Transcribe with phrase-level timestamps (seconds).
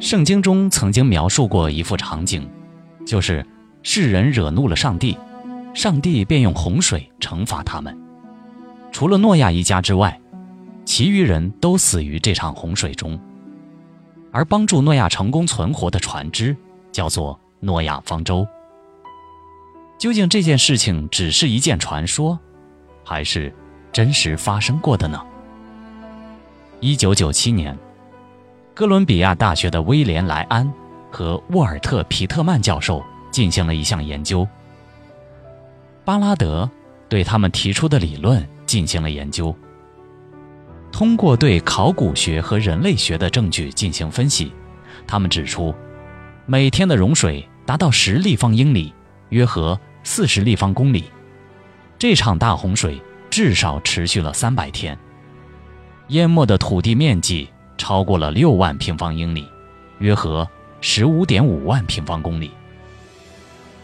[0.00, 2.48] 圣经中曾经描述过一幅场景，
[3.06, 3.44] 就是
[3.82, 5.16] 世人惹怒了上帝，
[5.74, 7.96] 上帝便用洪水惩罚他们。
[8.90, 10.18] 除了诺亚一家之外，
[10.86, 13.20] 其余人都死于这场洪水中。
[14.32, 16.56] 而帮助诺亚成功存活的船只
[16.90, 18.46] 叫做诺亚方舟。
[19.98, 22.38] 究竟这件事情只是一件传说，
[23.04, 23.52] 还是
[23.92, 25.20] 真实发生过的呢？
[26.80, 27.76] 一九九七年。
[28.80, 30.66] 哥伦比亚大学的威廉·莱安
[31.10, 34.48] 和沃尔特·皮特曼教授进行了一项研究。
[36.02, 36.66] 巴拉德
[37.06, 39.54] 对他们提出的理论进行了研究。
[40.90, 44.50] 通过对考古学和人类学的证据进行分析，
[45.06, 45.74] 他们指出，
[46.46, 48.94] 每天的融水达到十立方英里，
[49.28, 51.04] 约合四十立方公里。
[51.98, 54.98] 这场大洪水至少持续了三百天，
[56.08, 57.46] 淹没的土地面积。
[57.80, 59.48] 超过了六万平方英里，
[60.00, 60.46] 约合
[60.82, 62.50] 十五点五万平方公里。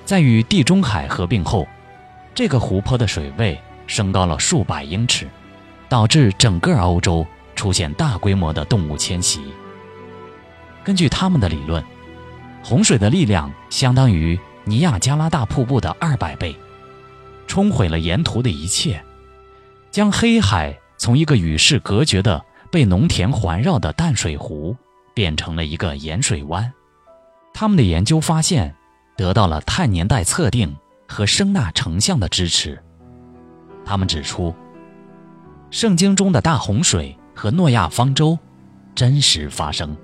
[0.04, 1.66] 在与地中海合并后，
[2.34, 5.26] 这个湖泊的水位升高了数百英尺，
[5.88, 9.40] 导致整个欧洲出现大规模的动物迁徙。
[10.84, 11.82] 根据他们的理论，
[12.62, 16.54] 洪水的力量相当于尼亚加拉大瀑布的二百倍，
[17.46, 19.02] 冲毁了沿途的一切，
[19.90, 22.44] 将黑海从一个与世隔绝的。
[22.70, 24.76] 被农田环绕的淡水湖
[25.14, 26.72] 变成了一个盐水湾。
[27.54, 28.74] 他们的研究发现
[29.16, 30.76] 得到了碳年代测定
[31.08, 32.82] 和声纳成像的支持。
[33.84, 34.54] 他们指出，
[35.70, 38.38] 圣经中的大洪水和诺亚方舟
[38.94, 39.96] 真实发生。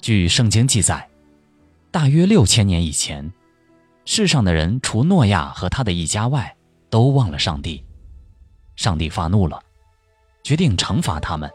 [0.00, 1.08] 据圣经记载，
[1.90, 3.32] 大约六千年以前，
[4.04, 6.54] 世上的人除诺亚和他的一家外，
[6.90, 7.82] 都忘了上帝。
[8.76, 9.60] 上帝发怒了。
[10.44, 11.50] 决定惩罚他们。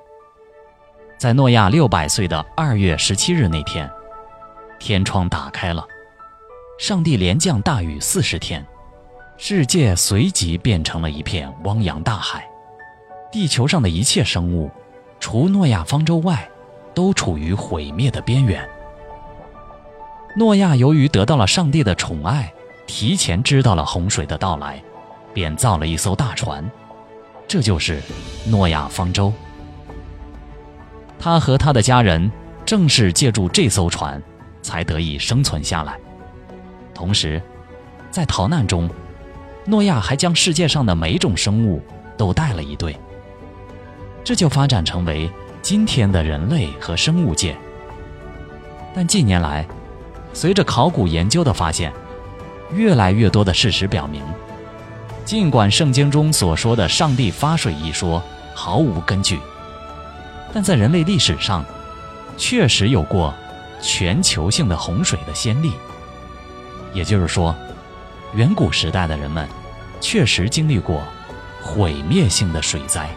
[1.17, 3.89] 在诺亚六百岁的二月十七日那天，
[4.79, 5.85] 天窗打开了，
[6.79, 8.65] 上帝连降大雨四十天，
[9.37, 12.43] 世界随即变成了一片汪洋大海。
[13.31, 14.71] 地球上的一切生物，
[15.19, 16.49] 除诺亚方舟外，
[16.95, 18.67] 都处于毁灭的边缘。
[20.35, 22.51] 诺亚由于得到了上帝的宠爱，
[22.87, 24.81] 提前知道了洪水的到来，
[25.31, 26.67] 便造了一艘大船。
[27.49, 27.99] 这就是
[28.45, 29.33] 诺亚方舟。
[31.17, 32.31] 他和他的家人
[32.63, 34.21] 正是借助这艘船，
[34.61, 35.97] 才得以生存下来。
[36.93, 37.41] 同时，
[38.11, 38.87] 在逃难中，
[39.65, 41.81] 诺亚还将世界上的每种生物
[42.15, 42.95] 都带了一对。
[44.23, 45.27] 这就发展成为
[45.63, 47.57] 今天的人类和生物界。
[48.93, 49.67] 但近年来，
[50.33, 51.91] 随着考古研究的发现，
[52.71, 54.21] 越来越多的事实表明。
[55.29, 58.19] 尽管圣经中所说的“上帝发水”一说
[58.55, 59.39] 毫无根据，
[60.51, 61.63] 但在人类历史上，
[62.35, 63.31] 确实有过
[63.79, 65.71] 全球性的洪水的先例。
[66.95, 67.55] 也就是说，
[68.33, 69.47] 远古时代的人们
[70.01, 71.03] 确实经历过
[71.61, 73.07] 毁灭性的水灾。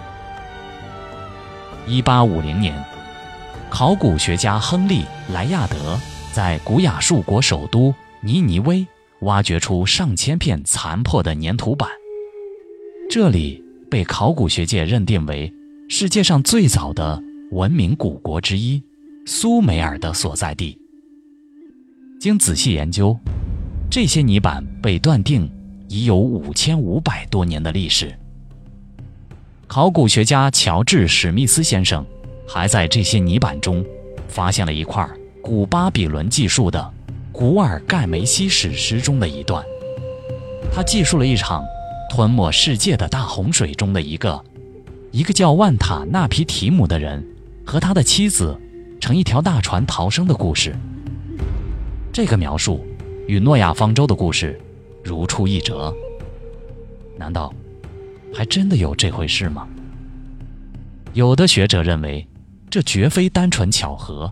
[1.86, 2.84] 一八五零年，
[3.70, 5.98] 考古学家亨利·莱亚德
[6.30, 8.86] 在古亚述国首都尼尼微
[9.20, 11.88] 挖掘出上千片残破的粘土板。
[13.14, 15.52] 这里被考古学界认定为
[15.86, 18.82] 世界上最早的文明古国之一——
[19.28, 20.78] 苏美尔的所在地。
[22.18, 23.14] 经仔细研究，
[23.90, 25.46] 这些泥板被断定
[25.90, 28.10] 已有五千五百多年的历史。
[29.66, 32.02] 考古学家乔治·史密斯先生
[32.48, 33.84] 还在这些泥板中
[34.26, 35.06] 发现了一块
[35.42, 36.90] 古巴比伦记述的
[37.30, 39.62] 古尔盖梅西史诗中的一段，
[40.72, 41.62] 他记述了一场。
[42.14, 44.44] 吞没世界的大洪水中的一个，
[45.12, 47.26] 一个叫万塔纳皮提姆的人
[47.64, 48.54] 和他的妻子
[49.00, 50.76] 乘一条大船逃生的故事。
[52.12, 52.84] 这个描述
[53.26, 54.60] 与诺亚方舟的故事
[55.02, 55.90] 如出一辙。
[57.16, 57.50] 难道
[58.30, 59.66] 还真的有这回事吗？
[61.14, 62.28] 有的学者认为
[62.68, 64.30] 这绝非单纯巧合，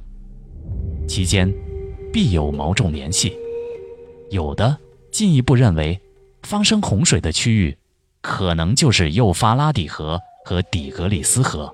[1.08, 1.50] 其间
[2.12, 3.34] 必有某种联系。
[4.28, 4.76] 有的
[5.10, 5.98] 进一步认为。
[6.50, 7.78] 发生洪水的区域，
[8.20, 11.72] 可能就是幼发拉底河和底格里斯河，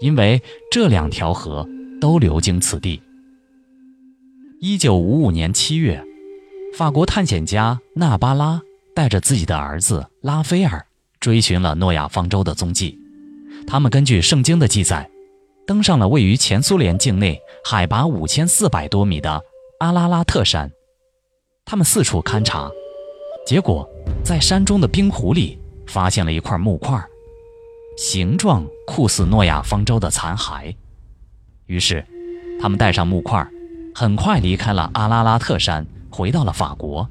[0.00, 1.64] 因为这两条河
[2.00, 3.00] 都流经此地。
[4.60, 6.04] 一九五五年七月，
[6.74, 8.60] 法国探险家纳巴拉
[8.96, 10.84] 带着自己的儿子拉斐尔
[11.20, 12.98] 追寻了诺亚方舟的踪迹。
[13.64, 15.08] 他们根据圣经的记载，
[15.68, 19.40] 登上了位于前苏联境内、海拔五千四百多米的
[19.78, 20.68] 阿拉拉特山。
[21.64, 22.68] 他们四处勘察。
[23.48, 23.88] 结果，
[24.22, 27.02] 在山中的冰湖里发现了一块木块，
[27.96, 30.76] 形状酷似诺亚方舟的残骸。
[31.64, 32.04] 于是，
[32.60, 33.48] 他们带上木块，
[33.94, 37.08] 很快离开了阿拉拉特山，回到了法国。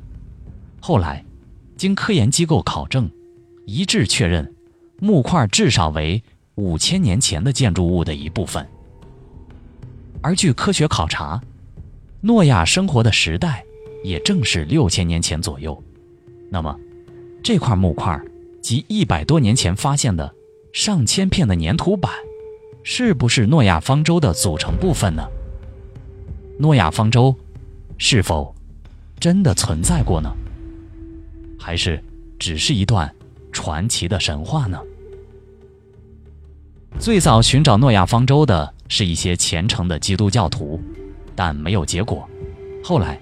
[0.79, 1.25] 后来，
[1.75, 3.09] 经科研机构考证，
[3.65, 4.53] 一致确认，
[4.99, 6.21] 木块至少为
[6.53, 8.63] 五千年前的建筑物的一部分。
[10.21, 11.41] 而据科学考察，
[12.21, 13.65] 诺亚生活的时代
[14.03, 15.83] 也正是六千年前左右。
[16.49, 16.77] 那么，
[17.43, 18.19] 这块木块
[18.61, 20.33] 及一百多年前发现的
[20.73, 22.11] 上千片的粘土板。
[22.89, 25.27] 是不是诺亚方舟的组成部分呢？
[26.57, 27.35] 诺亚方舟
[27.97, 28.55] 是否
[29.19, 30.33] 真的存在过呢？
[31.59, 32.01] 还是
[32.39, 33.13] 只是一段
[33.51, 34.79] 传奇的神话呢？
[36.97, 40.81] 最早寻找诺亚方舟的是一些虔诚的基督教徒，
[41.35, 42.25] 但没有结果。
[42.81, 43.19] 后来，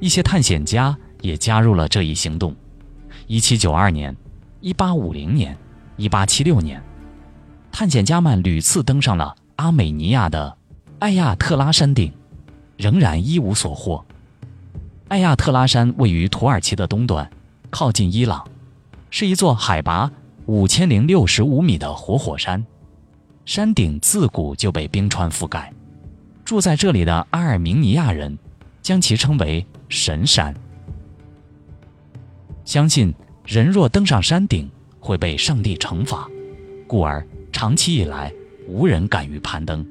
[0.00, 2.54] 一些探险家也加入了这一行动。
[3.26, 4.16] 一七九二年、
[4.60, 5.56] 一八五零年、
[5.96, 6.82] 一八七六年。
[7.70, 10.56] 探险家们屡次登上了阿美尼亚的
[10.98, 12.12] 艾亚特拉山顶，
[12.76, 14.04] 仍然一无所获。
[15.08, 17.30] 艾亚特拉山位于土耳其的东端，
[17.70, 18.46] 靠近伊朗，
[19.10, 20.10] 是一座海拔
[20.46, 22.64] 五千零六十五米的活火山。
[23.44, 25.72] 山顶自古就被冰川覆盖，
[26.44, 28.38] 住在这里的阿尔明尼亚人
[28.82, 30.54] 将其称为“神山”，
[32.68, 33.14] 相信
[33.46, 34.70] 人若登上山顶
[35.00, 36.28] 会被上帝惩罚，
[36.86, 37.26] 故而。
[37.50, 38.30] 长期以来，
[38.66, 39.82] 无人敢于攀登。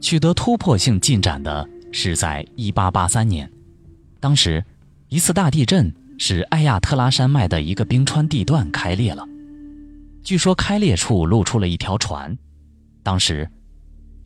[0.00, 3.52] 取得突破性进展的是在1883年，
[4.18, 4.64] 当时
[5.08, 9.24] 一次大地震使艾亚特拉山脉的一个冰川地段开裂了，
[10.24, 12.36] 据说开裂处露出了一条船。
[13.04, 13.48] 当时，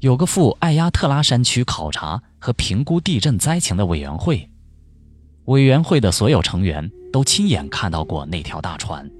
[0.00, 4.48] 有个赴艾亚特拉山区考察和评估地震灾情的委员会，
[5.48, 9.10] 委员会的所有成员都亲眼看到过那条大船。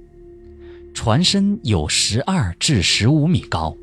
[0.93, 3.75] 船身有十二至十五米高，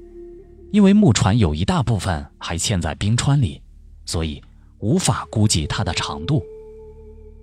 [0.71, 3.61] 因为木船有一大部分还嵌在冰川里，
[4.05, 4.41] 所以
[4.79, 6.41] 无法估计它的长度。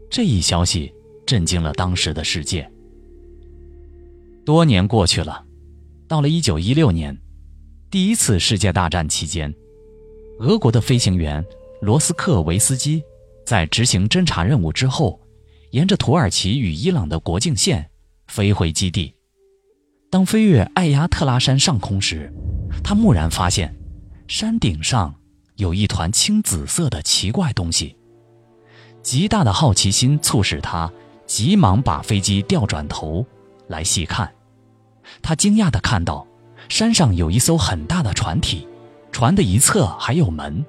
[0.10, 0.94] 这一消息
[1.26, 2.70] 震惊了当时的世界。
[4.46, 5.44] 多年过去了，
[6.08, 7.18] 到了一九一六年，
[7.92, 9.54] 第一次世界大战期间，
[10.40, 11.44] 俄国的飞行员
[11.82, 13.04] 罗斯克维斯基
[13.46, 15.20] 在执行侦察任务之后，
[15.72, 17.90] 沿着土耳其与伊朗的国境线
[18.28, 19.14] 飞回基地。
[20.10, 22.32] 当飞越艾亚特拉山上空时，
[22.84, 23.76] 他蓦然发现，
[24.28, 25.14] 山顶上
[25.56, 27.96] 有一团青紫色的奇怪东西。
[29.02, 30.90] 极大的好奇心促使他
[31.26, 33.26] 急忙把飞机调转头
[33.68, 34.32] 来细看。
[35.22, 36.26] 他惊讶地看到，
[36.70, 38.66] 山上有一艘很大的船体，
[39.12, 40.64] 船的一侧还有门，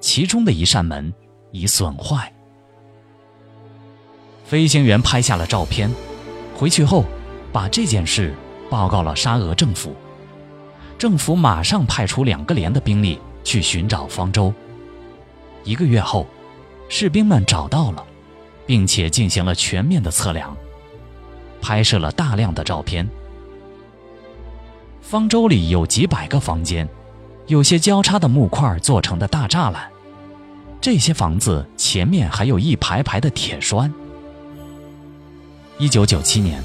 [0.00, 1.12] 其中的一扇门
[1.56, 2.32] 已损坏。
[4.44, 5.90] 飞行员拍下了照片，
[6.56, 7.04] 回去后
[7.52, 8.34] 把这件事。
[8.68, 9.94] 报告了沙俄政府，
[10.98, 14.52] 政府马上派出两个连的兵力去寻找方舟。
[15.62, 16.26] 一个月后，
[16.88, 18.04] 士兵们找到了，
[18.66, 20.56] 并且进行了全面的测量，
[21.62, 23.08] 拍摄了大量的照片。
[25.00, 26.88] 方舟里有几百个房间，
[27.46, 29.88] 有些交叉的木块做成的大栅栏，
[30.86, 33.92] 这些房子前面还有一排排的铁栓。
[35.78, 36.62] 一九九七年。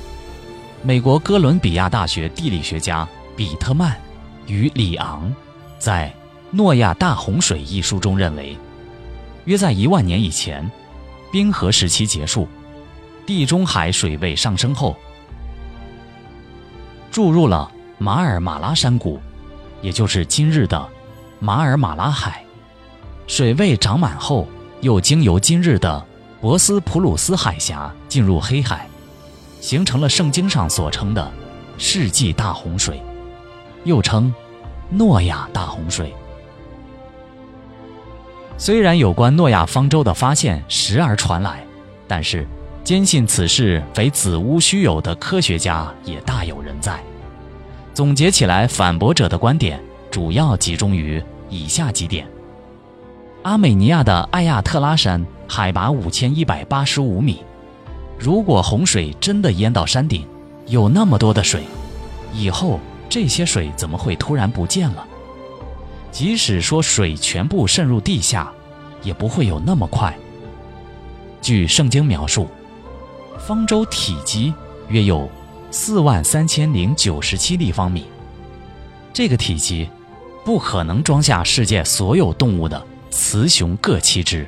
[0.84, 4.00] 美国哥伦比亚大学地理学家比特曼
[4.46, 5.34] 与里昂
[5.80, 6.14] 在
[6.56, 8.56] 《诺亚大洪水》一书中认为，
[9.46, 10.70] 约在一万年以前，
[11.32, 12.48] 冰河时期结束，
[13.26, 14.96] 地中海水位上升后，
[17.10, 19.20] 注入了马尔马拉山谷，
[19.82, 20.88] 也就是今日的
[21.40, 22.46] 马尔马拉海。
[23.32, 24.46] 水位涨满后，
[24.82, 26.06] 又经由今日的
[26.42, 28.86] 博斯普鲁斯海峡进入黑海。
[29.62, 31.32] 形成了圣经上所称的
[31.78, 33.02] 世纪大洪水，
[33.86, 34.34] 又称
[34.90, 36.14] 诺亚大洪水。
[38.58, 41.64] 虽然有关诺亚方舟的发现时而传来，
[42.10, 42.46] 但是
[42.84, 47.02] 坚信此事非子无虚有的科学家也大有人在。
[47.94, 52.28] 总结起来，反驳者的观点主要集中于以下几点：
[53.44, 57.44] 阿美尼亚的艾亚特拉山海拔五千一百八十五米。
[58.20, 60.28] 如果洪水真的淹到山顶，
[60.68, 61.64] 有那么多的水，
[62.36, 62.80] 以后
[63.10, 65.08] 这些水怎么会突然不见了？
[66.12, 68.52] 即使说水全部渗入地下，
[69.02, 70.16] 也不会有那么快。
[71.42, 72.48] 据圣经描述，
[73.40, 74.54] 方舟体积
[74.88, 75.28] 约有
[75.72, 78.06] 四万三千零九十七立方米，
[79.12, 79.90] 这个体积
[80.46, 84.48] 不可能装下世界所有动物的雌雄各七只，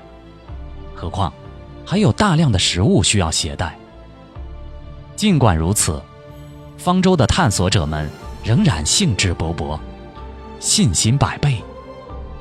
[0.95, 1.31] 何况。
[1.85, 3.77] 还有大量的食物需要携带。
[5.17, 6.01] 尽管如此，
[6.77, 8.09] 方舟的探索者们
[8.41, 9.77] 仍然兴致勃勃，
[10.61, 11.61] 信心百倍，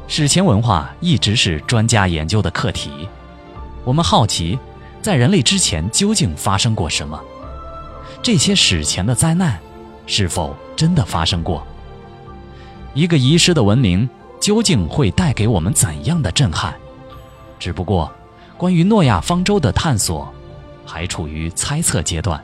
[0.06, 3.08] 史前文化一直是专家研究的课题。
[3.84, 4.56] 我们好奇，
[5.02, 7.20] 在人类之前究竟发生过什么？
[8.22, 9.58] 这些史前的灾难，
[10.06, 11.66] 是否真的发生过？
[12.94, 14.08] 一个遗失的文明，
[14.42, 16.74] 究竟会带给我们怎样的震撼？
[17.60, 18.12] 只不过，
[18.56, 20.28] 关于诺亚方舟的探索，
[20.84, 22.42] 还处于猜测阶段。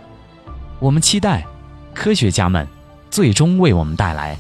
[0.78, 1.44] 我们期待
[1.92, 2.64] 科学家们
[3.10, 4.38] 最终为我们带来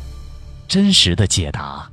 [0.68, 1.90] 真实的解答。